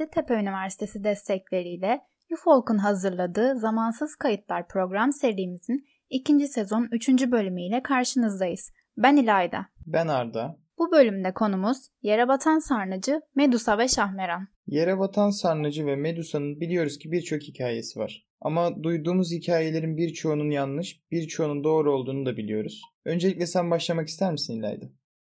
Yeditepe 0.00 0.34
Üniversitesi 0.34 1.04
destekleriyle 1.04 2.00
UFOLK'un 2.32 2.78
hazırladığı 2.78 3.56
Zamansız 3.56 4.16
Kayıtlar 4.16 4.68
program 4.68 5.12
serimizin 5.12 5.84
ikinci 6.10 6.48
sezon 6.48 6.88
üçüncü 6.92 7.32
bölümüyle 7.32 7.82
karşınızdayız. 7.82 8.72
Ben 8.96 9.16
İlayda. 9.16 9.66
Ben 9.86 10.08
Arda. 10.08 10.56
Bu 10.78 10.92
bölümde 10.92 11.34
konumuz 11.34 11.76
yere 12.02 12.28
batan 12.28 12.58
sarnıcı, 12.58 13.20
Medusa 13.34 13.78
ve 13.78 13.88
Şahmeran. 13.88 14.48
Yere 14.66 14.98
batan 14.98 15.30
sarnıcı 15.30 15.86
ve 15.86 15.96
Medusa'nın 15.96 16.60
biliyoruz 16.60 16.98
ki 16.98 17.12
birçok 17.12 17.42
hikayesi 17.42 18.00
var. 18.00 18.26
Ama 18.40 18.82
duyduğumuz 18.82 19.32
hikayelerin 19.32 19.96
birçoğunun 19.96 20.50
yanlış, 20.50 21.00
birçoğunun 21.10 21.64
doğru 21.64 21.92
olduğunu 21.92 22.26
da 22.26 22.36
biliyoruz. 22.36 22.82
Öncelikle 23.04 23.46
sen 23.46 23.70
başlamak 23.70 24.08
ister 24.08 24.32
misin 24.32 24.58
İlayda? 24.58 24.86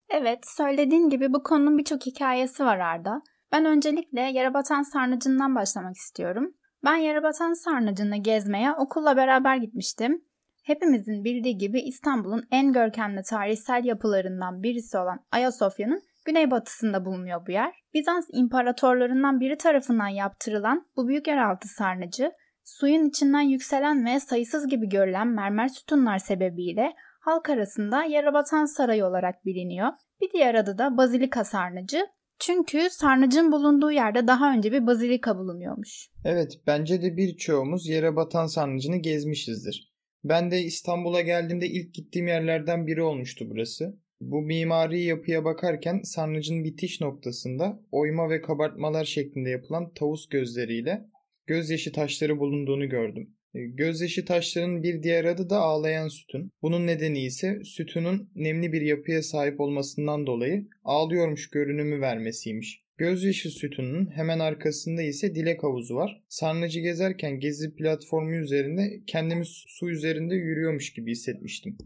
Evet, 0.09 0.39
söylediğin 0.57 1.09
gibi 1.09 1.33
bu 1.33 1.43
konunun 1.43 1.77
birçok 1.77 2.05
hikayesi 2.05 2.63
var 2.63 2.79
Arda. 2.79 3.21
Ben 3.51 3.65
öncelikle 3.65 4.21
Yerebatan 4.21 4.81
Sarnıcı'ndan 4.81 5.55
başlamak 5.55 5.95
istiyorum. 5.95 6.53
Ben 6.83 6.95
Yerebatan 6.95 7.53
Sarnıcı'nı 7.53 8.17
gezmeye 8.17 8.73
okulla 8.73 9.17
beraber 9.17 9.55
gitmiştim. 9.55 10.21
Hepimizin 10.63 11.23
bildiği 11.23 11.57
gibi 11.57 11.79
İstanbul'un 11.81 12.47
en 12.51 12.73
görkemli 12.73 13.23
tarihsel 13.23 13.85
yapılarından 13.85 14.63
birisi 14.63 14.97
olan 14.97 15.19
Ayasofya'nın 15.31 16.01
güneybatısında 16.25 17.05
bulunuyor 17.05 17.47
bu 17.47 17.51
yer. 17.51 17.73
Bizans 17.93 18.27
imparatorlarından 18.33 19.39
biri 19.39 19.57
tarafından 19.57 20.07
yaptırılan 20.07 20.85
bu 20.95 21.07
büyük 21.07 21.27
yeraltı 21.27 21.67
sarnıcı, 21.67 22.31
suyun 22.63 23.09
içinden 23.09 23.41
yükselen 23.41 24.05
ve 24.05 24.19
sayısız 24.19 24.67
gibi 24.67 24.89
görülen 24.89 25.27
mermer 25.27 25.67
sütunlar 25.67 26.17
sebebiyle 26.17 26.93
halk 27.21 27.49
arasında 27.49 28.03
Yerebatan 28.03 28.65
Sarayı 28.65 29.05
olarak 29.05 29.45
biliniyor. 29.45 29.87
Bir 30.21 30.31
diğer 30.31 30.55
adı 30.55 30.77
da 30.77 30.97
Bazilika 30.97 31.43
Sarnıcı. 31.43 32.07
Çünkü 32.39 32.87
sarnıcın 32.89 33.51
bulunduğu 33.51 33.91
yerde 33.91 34.27
daha 34.27 34.53
önce 34.53 34.71
bir 34.71 34.87
bazilika 34.87 35.37
bulunuyormuş. 35.37 36.07
Evet, 36.25 36.53
bence 36.67 37.01
de 37.01 37.17
birçoğumuz 37.17 37.87
yere 37.87 38.15
batan 38.15 38.47
sarnıcını 38.47 38.97
gezmişizdir. 38.97 39.93
Ben 40.23 40.51
de 40.51 40.61
İstanbul'a 40.61 41.21
geldiğimde 41.21 41.67
ilk 41.67 41.93
gittiğim 41.93 42.27
yerlerden 42.27 42.87
biri 42.87 43.01
olmuştu 43.01 43.45
burası. 43.49 43.97
Bu 44.21 44.41
mimari 44.41 45.03
yapıya 45.03 45.45
bakarken 45.45 46.01
sarnıcın 46.03 46.63
bitiş 46.63 47.01
noktasında 47.01 47.79
oyma 47.91 48.29
ve 48.29 48.41
kabartmalar 48.41 49.05
şeklinde 49.05 49.49
yapılan 49.49 49.93
tavus 49.93 50.29
gözleriyle 50.29 51.05
gözyaşı 51.47 51.91
taşları 51.91 52.39
bulunduğunu 52.39 52.89
gördüm. 52.89 53.29
E, 53.53 53.59
gözyaşı 53.59 54.25
taşlarının 54.25 54.83
bir 54.83 55.03
diğer 55.03 55.25
adı 55.25 55.49
da 55.49 55.57
ağlayan 55.57 56.07
sütun. 56.07 56.51
Bunun 56.61 56.87
nedeni 56.87 57.19
ise 57.19 57.59
sütunun 57.63 58.29
nemli 58.35 58.73
bir 58.73 58.81
yapıya 58.81 59.23
sahip 59.23 59.59
olmasından 59.59 60.27
dolayı 60.27 60.67
ağlıyormuş 60.83 61.49
görünümü 61.49 62.01
vermesiymiş. 62.01 62.83
Gözyaşı 62.97 63.49
sütununun 63.49 64.09
hemen 64.15 64.39
arkasında 64.39 65.01
ise 65.01 65.35
dilek 65.35 65.63
havuzu 65.63 65.95
var. 65.95 66.23
Sarnıcı 66.29 66.79
gezerken 66.79 67.39
gezi 67.39 67.75
platformu 67.75 68.35
üzerinde 68.35 69.01
kendimi 69.07 69.43
su 69.45 69.89
üzerinde 69.89 70.35
yürüyormuş 70.35 70.93
gibi 70.93 71.11
hissetmiştim. 71.11 71.77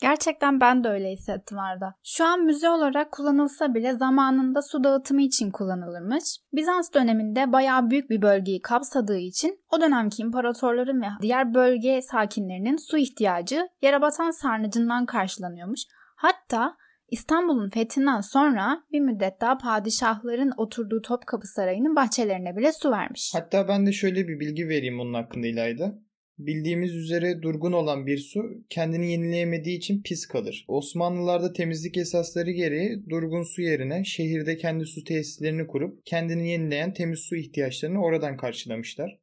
Gerçekten 0.00 0.60
ben 0.60 0.84
de 0.84 0.88
öyle 0.88 1.10
hissettim 1.10 1.58
Arda. 1.58 1.94
Şu 2.04 2.24
an 2.24 2.44
müze 2.44 2.70
olarak 2.70 3.12
kullanılsa 3.12 3.74
bile 3.74 3.94
zamanında 3.94 4.62
su 4.62 4.84
dağıtımı 4.84 5.22
için 5.22 5.50
kullanılırmış. 5.50 6.24
Bizans 6.52 6.94
döneminde 6.94 7.52
bayağı 7.52 7.90
büyük 7.90 8.10
bir 8.10 8.22
bölgeyi 8.22 8.62
kapsadığı 8.62 9.18
için 9.18 9.60
o 9.70 9.80
dönemki 9.80 10.22
imparatorların 10.22 11.02
ve 11.02 11.06
diğer 11.22 11.54
bölge 11.54 12.02
sakinlerinin 12.02 12.76
su 12.90 12.98
ihtiyacı 12.98 13.68
yere 13.82 14.02
batan 14.02 14.30
sarnıcından 14.30 15.06
karşılanıyormuş. 15.06 15.80
Hatta 16.16 16.76
İstanbul'un 17.10 17.70
fethinden 17.70 18.20
sonra 18.20 18.82
bir 18.92 19.00
müddet 19.00 19.40
daha 19.40 19.58
padişahların 19.58 20.52
oturduğu 20.56 21.02
Topkapı 21.02 21.46
Sarayı'nın 21.46 21.96
bahçelerine 21.96 22.56
bile 22.56 22.72
su 22.72 22.90
vermiş. 22.90 23.30
Hatta 23.34 23.68
ben 23.68 23.86
de 23.86 23.92
şöyle 23.92 24.28
bir 24.28 24.40
bilgi 24.40 24.68
vereyim 24.68 25.00
onun 25.00 25.14
hakkında 25.14 25.46
İlayda. 25.46 25.94
Bildiğimiz 26.38 26.94
üzere 26.94 27.42
durgun 27.42 27.72
olan 27.72 28.06
bir 28.06 28.18
su 28.18 28.64
kendini 28.68 29.10
yenileyemediği 29.12 29.76
için 29.76 30.02
pis 30.02 30.26
kalır. 30.26 30.64
Osmanlılarda 30.68 31.52
temizlik 31.52 31.96
esasları 31.96 32.50
gereği 32.50 33.08
durgun 33.08 33.42
su 33.42 33.62
yerine 33.62 34.04
şehirde 34.04 34.56
kendi 34.56 34.86
su 34.86 35.04
tesislerini 35.04 35.66
kurup 35.66 36.06
kendini 36.06 36.50
yenileyen 36.50 36.94
temiz 36.94 37.20
su 37.20 37.36
ihtiyaçlarını 37.36 38.02
oradan 38.02 38.36
karşılamışlar. 38.36 39.18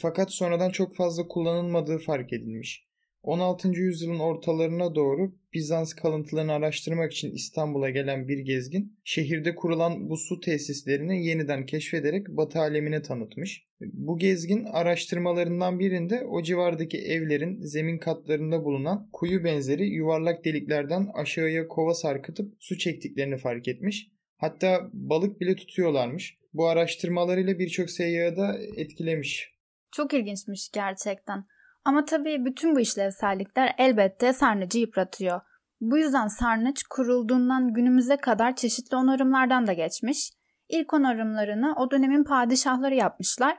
Fakat 0.00 0.32
sonradan 0.32 0.70
çok 0.70 0.96
fazla 0.96 1.28
kullanılmadığı 1.28 1.98
fark 1.98 2.32
edilmiş. 2.32 2.87
16. 3.22 3.68
yüzyılın 3.68 4.18
ortalarına 4.18 4.94
doğru 4.94 5.32
Bizans 5.54 5.94
kalıntılarını 5.94 6.52
araştırmak 6.52 7.12
için 7.12 7.34
İstanbul'a 7.34 7.90
gelen 7.90 8.28
bir 8.28 8.38
gezgin 8.38 8.98
şehirde 9.04 9.54
kurulan 9.54 10.10
bu 10.10 10.16
su 10.16 10.40
tesislerini 10.40 11.26
yeniden 11.26 11.66
keşfederek 11.66 12.28
Batı 12.28 12.58
alemine 12.58 13.02
tanıtmış. 13.02 13.64
Bu 13.80 14.18
gezgin 14.18 14.64
araştırmalarından 14.64 15.78
birinde 15.78 16.24
o 16.24 16.42
civardaki 16.42 16.98
evlerin 16.98 17.60
zemin 17.60 17.98
katlarında 17.98 18.64
bulunan 18.64 19.08
kuyu 19.12 19.44
benzeri 19.44 19.86
yuvarlak 19.86 20.44
deliklerden 20.44 21.08
aşağıya 21.14 21.68
kova 21.68 21.94
sarkıtıp 21.94 22.54
su 22.58 22.78
çektiklerini 22.78 23.36
fark 23.36 23.68
etmiş. 23.68 24.08
Hatta 24.36 24.90
balık 24.92 25.40
bile 25.40 25.56
tutuyorlarmış. 25.56 26.38
Bu 26.52 26.68
araştırmalarıyla 26.68 27.58
birçok 27.58 27.90
seyyahı 27.90 28.36
da 28.36 28.58
etkilemiş. 28.76 29.52
Çok 29.92 30.14
ilginçmiş 30.14 30.70
gerçekten. 30.74 31.44
Ama 31.84 32.04
tabii 32.04 32.44
bütün 32.44 32.76
bu 32.76 32.80
işlevsellikler 32.80 33.74
elbette 33.78 34.32
sarnıcı 34.32 34.78
yıpratıyor. 34.78 35.40
Bu 35.80 35.98
yüzden 35.98 36.26
sarnıç 36.26 36.82
kurulduğundan 36.82 37.72
günümüze 37.74 38.16
kadar 38.16 38.56
çeşitli 38.56 38.96
onarımlardan 38.96 39.66
da 39.66 39.72
geçmiş. 39.72 40.30
İlk 40.68 40.94
onarımlarını 40.94 41.74
o 41.76 41.90
dönemin 41.90 42.24
padişahları 42.24 42.94
yapmışlar. 42.94 43.58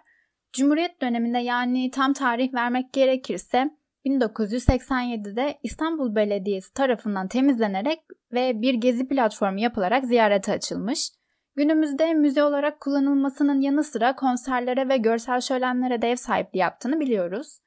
Cumhuriyet 0.54 1.02
döneminde 1.02 1.38
yani 1.38 1.92
tam 1.92 2.14
tarih 2.14 2.54
vermek 2.54 2.94
gerekirse 2.94 3.70
1987'de 4.06 5.60
İstanbul 5.64 6.16
Belediyesi 6.16 6.74
tarafından 6.74 7.28
temizlenerek 7.28 8.00
ve 8.34 8.62
bir 8.62 8.74
gezi 8.74 9.08
platformu 9.08 9.60
yapılarak 9.60 10.06
ziyarete 10.06 10.52
açılmış. 10.52 11.12
Günümüzde 11.56 12.14
müze 12.14 12.44
olarak 12.44 12.80
kullanılmasının 12.80 13.62
yanı 13.62 13.84
sıra 13.84 14.16
konserlere 14.16 14.90
ve 14.90 14.98
görsel 14.98 15.42
şölenlere 15.42 16.02
de 16.02 16.12
ev 16.12 16.16
sahipliği 16.16 16.60
yaptığını 16.60 17.00
biliyoruz. 17.00 17.60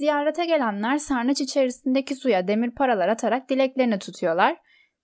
Ziyarete 0.00 0.46
gelenler 0.46 0.98
sarnıç 0.98 1.40
içerisindeki 1.40 2.14
suya 2.14 2.48
demir 2.48 2.70
paralar 2.70 3.08
atarak 3.08 3.50
dileklerini 3.50 3.98
tutuyorlar. 3.98 4.56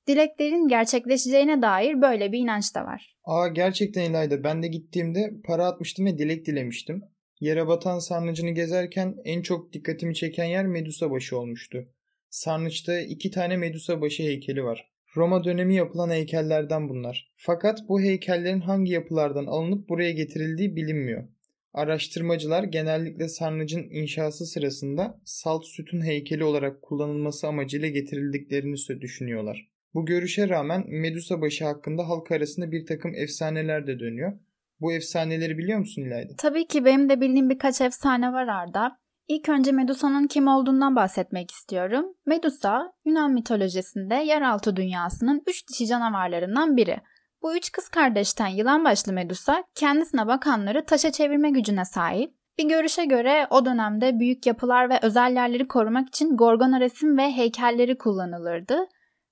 Dileklerin 0.07 0.69
gerçekleşeceğine 0.69 1.63
dair 1.63 2.03
böyle 2.03 2.33
bir 2.33 2.39
inanç 2.39 2.75
da 2.75 2.85
var. 2.85 3.17
Aa 3.25 3.49
gerçekten 3.49 4.11
İlayda 4.11 4.45
ben 4.45 4.63
de 4.63 4.69
gittiğimde 4.69 5.31
para 5.45 5.67
atmıştım 5.67 6.07
ve 6.07 6.19
dilek 6.19 6.47
dilemiştim. 6.47 7.03
Yere 7.41 7.67
batan 7.67 7.99
sarnıcını 7.99 8.51
gezerken 8.51 9.15
en 9.25 9.43
çok 9.43 9.73
dikkatimi 9.73 10.15
çeken 10.15 10.45
yer 10.45 10.67
Medusa 10.67 11.11
başı 11.11 11.39
olmuştu. 11.39 11.89
Sarnıçta 12.31 13.01
iki 13.01 13.31
tane 13.31 13.57
Medusa 13.57 14.01
başı 14.01 14.23
heykeli 14.23 14.65
var. 14.65 14.91
Roma 15.17 15.45
dönemi 15.45 15.75
yapılan 15.75 16.11
heykellerden 16.11 16.89
bunlar. 16.89 17.33
Fakat 17.37 17.79
bu 17.89 18.01
heykellerin 18.01 18.61
hangi 18.61 18.93
yapılardan 18.93 19.47
alınıp 19.47 19.89
buraya 19.89 20.13
getirildiği 20.13 20.77
bilinmiyor. 20.77 21.29
Araştırmacılar 21.77 22.63
genellikle 22.63 23.29
sarnıcın 23.29 23.87
inşası 23.91 24.47
sırasında 24.47 25.21
salt 25.25 25.67
sütun 25.67 26.05
heykeli 26.05 26.45
olarak 26.45 26.83
kullanılması 26.83 27.47
amacıyla 27.47 27.89
getirildiklerini 27.89 29.01
düşünüyorlar. 29.01 29.69
Bu 29.95 30.07
görüşe 30.07 30.49
rağmen 30.49 30.85
Medusa 30.89 31.41
başı 31.41 31.65
hakkında 31.65 32.09
halk 32.09 32.33
arasında 32.33 32.71
bir 32.73 32.87
takım 32.87 33.15
efsaneler 33.15 33.87
de 33.87 34.01
dönüyor. 34.01 34.33
Bu 34.81 34.93
efsaneleri 34.93 35.59
biliyor 35.59 35.79
musun 35.79 36.03
İlayda? 36.03 36.33
Tabii 36.39 36.67
ki 36.67 36.85
benim 36.85 37.09
de 37.09 37.21
bildiğim 37.21 37.51
birkaç 37.51 37.81
efsane 37.81 38.33
var 38.33 38.49
Arda. 38.49 38.99
İlk 39.29 39.49
önce 39.49 39.73
Medusa'nın 39.73 40.27
kim 40.27 40.49
olduğundan 40.49 40.97
bahsetmek 40.97 41.51
istiyorum. 41.51 42.07
Medusa, 42.27 42.93
Yunan 43.05 43.33
mitolojisinde 43.33 44.15
yeraltı 44.15 44.77
dünyasının 44.77 45.43
üç 45.47 45.69
dişi 45.69 45.87
canavarlarından 45.87 46.77
biri. 46.77 46.97
Bu 47.43 47.57
üç 47.57 47.73
kız 47.73 47.89
kardeşten 47.89 48.47
yılan 48.47 48.85
başlı 48.85 49.13
Medusa 49.13 49.65
kendisine 49.75 50.27
bakanları 50.27 50.87
taşa 50.87 51.13
çevirme 51.13 51.51
gücüne 51.51 51.85
sahip. 51.85 52.35
Bir 52.59 52.69
görüşe 52.69 53.05
göre 53.05 53.47
o 53.51 53.65
dönemde 53.65 54.19
büyük 54.19 54.47
yapılar 54.47 54.91
ve 54.91 54.99
özel 55.03 55.33
yerleri 55.37 55.69
korumak 55.69 56.09
için 56.09 56.37
gorgona 56.37 56.81
resim 56.81 57.19
ve 57.19 57.33
heykelleri 57.33 57.99
kullanılırdı. 57.99 58.87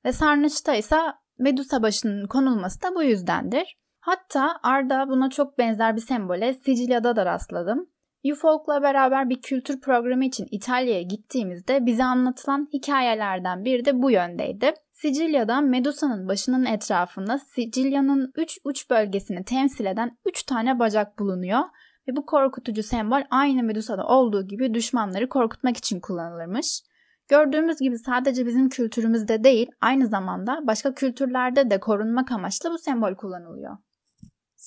Ve 0.05 0.13
sarnıçta 0.13 0.75
ise 0.75 0.97
Medusa 1.39 1.83
başının 1.83 2.27
konulması 2.27 2.83
da 2.83 2.95
bu 2.95 3.03
yüzdendir. 3.03 3.77
Hatta 4.01 4.59
Arda 4.63 5.09
buna 5.09 5.31
çok 5.31 5.59
benzer 5.59 5.97
bir 5.97 6.01
sembole 6.01 6.55
Sicilya'da 6.55 7.17
da 7.17 7.27
rastladım. 7.27 7.87
UFOLK'la 8.33 8.83
beraber 8.83 9.31
bir 9.31 9.43
kültür 9.43 9.81
programı 9.81 10.25
için 10.25 10.47
İtalya'ya 10.51 11.03
gittiğimizde 11.03 11.87
bize 11.87 12.05
anlatılan 12.05 12.69
hikayelerden 12.73 13.65
biri 13.65 13.85
de 13.85 14.03
bu 14.03 14.11
yöndeydi. 14.11 14.75
Sicilya'da 14.93 15.61
Medusa'nın 15.61 16.29
başının 16.29 16.65
etrafında 16.65 17.39
Sicilya'nın 17.39 18.33
3 18.37 18.59
uç 18.65 18.91
bölgesini 18.91 19.45
temsil 19.45 19.87
eden 19.87 20.19
3 20.27 20.43
tane 20.43 20.79
bacak 20.79 21.19
bulunuyor 21.19 21.61
ve 22.09 22.17
bu 22.17 22.27
korkutucu 22.27 22.83
sembol 22.83 23.23
aynı 23.31 23.63
Medusa'da 23.63 24.07
olduğu 24.07 24.47
gibi 24.47 24.75
düşmanları 24.75 25.29
korkutmak 25.29 25.77
için 25.77 26.01
kullanılırmış. 26.01 26.81
Gördüğümüz 27.29 27.79
gibi 27.79 27.99
sadece 27.99 28.47
bizim 28.47 28.69
kültürümüzde 28.69 29.45
değil, 29.45 29.71
aynı 29.81 30.07
zamanda 30.07 30.61
başka 30.63 30.95
kültürlerde 30.95 31.71
de 31.71 31.81
korunmak 31.81 32.33
amaçlı 32.33 32.71
bu 32.71 32.79
sembol 32.79 33.15
kullanılıyor. 33.15 33.77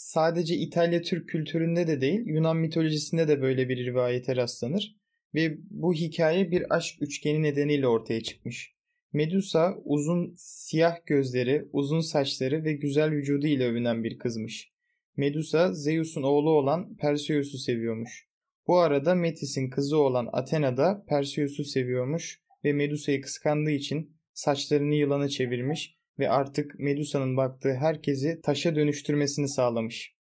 Sadece 0.08 0.56
İtalya 0.56 1.02
Türk 1.02 1.30
kültüründe 1.30 1.88
de 1.88 2.02
değil 2.02 2.22
Yunan 2.26 2.58
mitolojisinde 2.58 3.28
de 3.28 3.42
böyle 3.42 3.70
bir 3.70 3.86
rivayete 3.86 4.36
rastlanır 4.36 4.98
ve 5.36 5.58
bu 5.70 5.94
hikaye 5.94 6.52
bir 6.52 6.76
aşk 6.76 7.02
üçgeni 7.02 7.44
nedeniyle 7.44 7.88
ortaya 7.88 8.22
çıkmış. 8.22 8.76
Medusa 9.14 9.76
uzun 9.84 10.34
siyah 10.38 11.06
gözleri, 11.06 11.68
uzun 11.72 12.00
saçları 12.00 12.64
ve 12.64 12.74
güzel 12.74 13.12
vücudu 13.12 13.48
ile 13.48 13.66
övünen 13.66 14.04
bir 14.04 14.18
kızmış. 14.20 14.72
Medusa 15.18 15.74
Zeus'un 15.74 16.24
oğlu 16.24 16.50
olan 16.50 16.96
Perseus'u 16.96 17.58
seviyormuş. 17.58 18.28
Bu 18.68 18.78
arada 18.78 19.16
Metis'in 19.16 19.70
kızı 19.70 19.98
olan 19.98 20.30
Athena 20.34 20.78
da 20.78 21.06
Perseus'u 21.10 21.64
seviyormuş 21.64 22.42
ve 22.64 22.74
Medusa'yı 22.74 23.22
kıskandığı 23.22 23.72
için 23.72 24.18
saçlarını 24.34 24.96
yılana 24.96 25.30
çevirmiş 25.30 25.98
ve 26.20 26.30
artık 26.30 26.80
Medusa'nın 26.80 27.38
baktığı 27.38 27.74
herkesi 27.74 28.42
taşa 28.44 28.76
dönüştürmesini 28.76 29.50
sağlamış. 29.50 30.16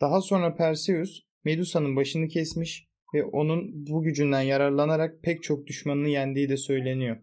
Daha 0.00 0.20
sonra 0.20 0.54
Perseus 0.54 1.20
Medusa'nın 1.44 1.96
başını 1.96 2.28
kesmiş 2.28 2.88
ve 3.14 3.24
onun 3.24 3.86
bu 3.86 4.02
gücünden 4.02 4.40
yararlanarak 4.40 5.22
pek 5.22 5.42
çok 5.42 5.66
düşmanını 5.66 6.08
yendiği 6.08 6.48
de 6.48 6.56
söyleniyor. 6.56 7.16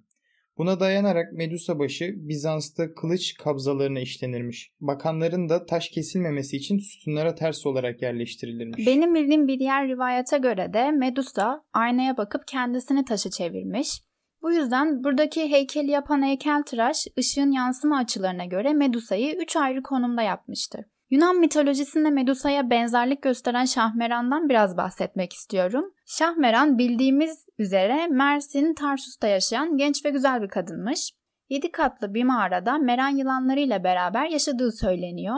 Buna 0.57 0.79
dayanarak 0.79 1.33
Medusa 1.33 1.79
başı 1.79 2.13
Bizans'ta 2.15 2.93
kılıç 2.93 3.33
kabzalarına 3.33 3.99
işlenirmiş. 3.99 4.71
Bakanların 4.79 5.49
da 5.49 5.65
taş 5.65 5.89
kesilmemesi 5.89 6.57
için 6.57 6.77
sütunlara 6.77 7.35
ters 7.35 7.65
olarak 7.65 8.01
yerleştirilirmiş. 8.01 8.87
Benim 8.87 9.15
bildiğim 9.15 9.47
bir 9.47 9.59
diğer 9.59 9.87
rivayete 9.87 10.37
göre 10.37 10.73
de 10.73 10.91
Medusa 10.91 11.63
aynaya 11.73 12.17
bakıp 12.17 12.47
kendisini 12.47 13.05
taşı 13.05 13.29
çevirmiş. 13.29 14.01
Bu 14.43 14.51
yüzden 14.51 15.03
buradaki 15.03 15.51
heykeli 15.51 15.91
yapan 15.91 16.23
heykeltıraş 16.23 17.07
ışığın 17.19 17.51
yansıma 17.51 17.97
açılarına 17.97 18.45
göre 18.45 18.73
Medusa'yı 18.73 19.35
üç 19.35 19.55
ayrı 19.55 19.83
konumda 19.83 20.21
yapmıştı. 20.21 20.85
Yunan 21.09 21.39
mitolojisinde 21.39 22.09
Medusa'ya 22.09 22.69
benzerlik 22.69 23.21
gösteren 23.21 23.65
Şahmeran'dan 23.65 24.49
biraz 24.49 24.77
bahsetmek 24.77 25.33
istiyorum. 25.33 25.93
Şahmeran 26.05 26.77
bildiğimiz 26.77 27.45
üzere 27.59 28.07
Mersin, 28.07 28.73
Tarsus'ta 28.73 29.27
yaşayan 29.27 29.77
genç 29.77 30.05
ve 30.05 30.09
güzel 30.09 30.41
bir 30.41 30.49
kadınmış. 30.49 31.11
Yedi 31.49 31.71
katlı 31.71 32.13
bir 32.13 32.23
mağarada 32.23 32.77
meran 32.77 33.09
yılanlarıyla 33.09 33.83
beraber 33.83 34.25
yaşadığı 34.25 34.71
söyleniyor. 34.71 35.35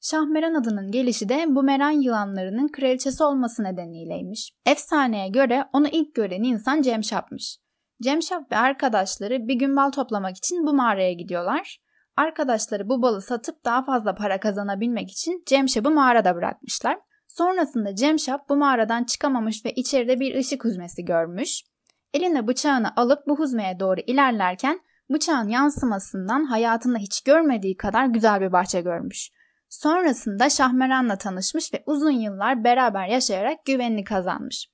Şahmeran 0.00 0.54
adının 0.54 0.90
gelişi 0.90 1.28
de 1.28 1.44
bu 1.48 1.62
meran 1.62 1.90
yılanlarının 1.90 2.68
kraliçesi 2.68 3.24
olması 3.24 3.64
nedeniyleymiş. 3.64 4.52
Efsaneye 4.66 5.28
göre 5.28 5.64
onu 5.72 5.88
ilk 5.88 6.14
gören 6.14 6.42
insan 6.42 6.82
Cemşap'mış. 6.82 7.61
Cemşap 8.02 8.52
ve 8.52 8.56
arkadaşları 8.56 9.48
bir 9.48 9.54
gün 9.54 9.76
bal 9.76 9.90
toplamak 9.90 10.36
için 10.36 10.66
bu 10.66 10.72
mağaraya 10.72 11.12
gidiyorlar. 11.12 11.78
Arkadaşları 12.16 12.88
bu 12.88 13.02
balı 13.02 13.22
satıp 13.22 13.64
daha 13.64 13.84
fazla 13.84 14.14
para 14.14 14.40
kazanabilmek 14.40 15.10
için 15.10 15.42
Cemşap'ı 15.46 15.90
mağarada 15.90 16.34
bırakmışlar. 16.34 16.98
Sonrasında 17.28 17.94
Cemşap 17.94 18.48
bu 18.48 18.56
mağaradan 18.56 19.04
çıkamamış 19.04 19.64
ve 19.64 19.72
içeride 19.72 20.20
bir 20.20 20.34
ışık 20.34 20.64
huzmesi 20.64 21.04
görmüş. 21.04 21.62
Eline 22.14 22.46
bıçağını 22.46 22.96
alıp 22.96 23.26
bu 23.26 23.38
huzmeye 23.38 23.80
doğru 23.80 24.00
ilerlerken 24.06 24.80
bıçağın 25.10 25.48
yansımasından 25.48 26.44
hayatında 26.44 26.98
hiç 26.98 27.20
görmediği 27.20 27.76
kadar 27.76 28.06
güzel 28.06 28.40
bir 28.40 28.52
bahçe 28.52 28.80
görmüş. 28.80 29.30
Sonrasında 29.68 30.50
Şahmeran'la 30.50 31.18
tanışmış 31.18 31.74
ve 31.74 31.82
uzun 31.86 32.10
yıllar 32.10 32.64
beraber 32.64 33.06
yaşayarak 33.08 33.64
güvenini 33.64 34.04
kazanmış. 34.04 34.68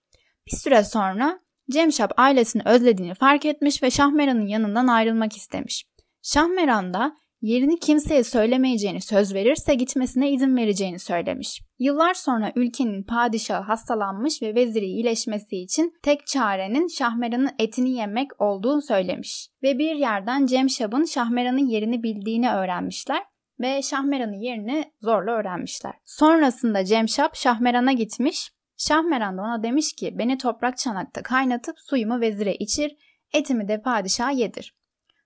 Bir 0.47 0.57
süre 0.57 0.85
sonra 0.85 1.41
Cemşap 1.71 2.13
ailesini 2.17 2.63
özlediğini 2.65 3.15
fark 3.15 3.45
etmiş 3.47 3.83
ve 3.83 3.91
Şahmeran'ın 3.91 4.47
yanından 4.47 4.87
ayrılmak 4.87 5.37
istemiş. 5.37 5.85
Şahmeran 6.23 6.95
da 6.95 7.17
yerini 7.41 7.79
kimseye 7.79 8.25
söylemeyeceğini 8.25 9.01
söz 9.01 9.35
verirse 9.35 9.75
gitmesine 9.75 10.31
izin 10.31 10.57
vereceğini 10.57 10.99
söylemiş. 10.99 11.61
Yıllar 11.79 12.15
sonra 12.15 12.53
ülkenin 12.57 13.03
padişahı 13.03 13.63
hastalanmış 13.63 14.43
ve 14.43 14.55
veziri 14.55 14.85
iyileşmesi 14.85 15.57
için 15.57 15.93
tek 16.03 16.27
çarenin 16.27 16.89
Şahmeran'ın 16.89 17.51
etini 17.59 17.91
yemek 17.91 18.41
olduğunu 18.41 18.83
söylemiş. 18.83 19.49
Ve 19.63 19.79
bir 19.79 19.95
yerden 19.95 20.47
Cemşap'ın 20.47 21.05
Şahmeran'ın 21.05 21.67
yerini 21.67 22.03
bildiğini 22.03 22.51
öğrenmişler 22.51 23.23
ve 23.61 23.83
Şahmeran'ın 23.83 24.41
yerini 24.41 24.93
zorla 25.01 25.33
öğrenmişler. 25.33 25.93
Sonrasında 26.05 26.85
Cemşap 26.85 27.37
Şahmeran'a 27.37 27.93
gitmiş. 27.93 28.51
Şahmeran 28.79 29.39
da 29.39 29.43
ona 29.43 29.63
demiş 29.63 29.93
ki 29.93 30.19
beni 30.19 30.39
toprak 30.39 30.79
çanakta 30.79 31.23
kaynatıp 31.23 31.81
suyumu 31.81 32.21
vezire 32.21 32.55
içir, 32.55 32.97
etimi 33.35 33.69
de 33.69 33.83
padişaha 33.83 34.31
yedir. 34.31 34.75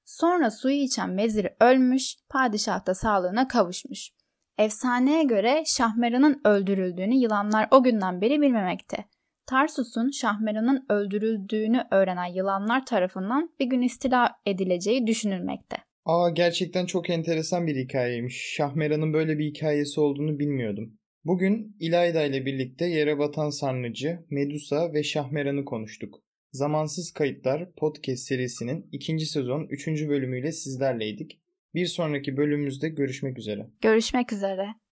Sonra 0.04 0.50
suyu 0.50 0.76
içen 0.76 1.16
vezir 1.16 1.48
ölmüş, 1.60 2.16
padişah 2.30 2.86
da 2.86 2.94
sağlığına 2.94 3.48
kavuşmuş. 3.48 4.10
Efsaneye 4.58 5.22
göre 5.22 5.62
Şahmeran'ın 5.66 6.40
öldürüldüğünü 6.44 7.14
yılanlar 7.14 7.68
o 7.70 7.82
günden 7.82 8.20
beri 8.20 8.40
bilmemekte. 8.40 9.04
Tarsus'un 9.46 10.10
Şahmeran'ın 10.10 10.86
öldürüldüğünü 10.88 11.84
öğrenen 11.90 12.34
yılanlar 12.34 12.86
tarafından 12.86 13.50
bir 13.60 13.66
gün 13.66 13.82
istila 13.82 14.30
edileceği 14.46 15.06
düşünülmekte. 15.06 15.76
Aa 16.04 16.30
gerçekten 16.30 16.86
çok 16.86 17.10
enteresan 17.10 17.66
bir 17.66 17.76
hikayeymiş. 17.76 18.54
Şahmeran'ın 18.56 19.12
böyle 19.12 19.38
bir 19.38 19.44
hikayesi 19.44 20.00
olduğunu 20.00 20.38
bilmiyordum. 20.38 20.98
Bugün 21.24 21.76
İlayda 21.80 22.24
ile 22.24 22.46
birlikte 22.46 22.86
yere 22.86 23.18
batan 23.18 23.50
sarnıcı, 23.50 24.18
Medusa 24.30 24.92
ve 24.92 25.02
Şahmeran'ı 25.02 25.64
konuştuk. 25.64 26.22
Zamansız 26.52 27.12
Kayıtlar 27.12 27.72
podcast 27.72 28.22
serisinin 28.22 28.88
ikinci 28.92 29.26
sezon 29.26 29.66
üçüncü 29.70 30.08
bölümüyle 30.08 30.52
sizlerleydik. 30.52 31.40
Bir 31.74 31.86
sonraki 31.86 32.36
bölümümüzde 32.36 32.88
görüşmek 32.88 33.38
üzere. 33.38 33.70
Görüşmek 33.80 34.32
üzere. 34.32 34.82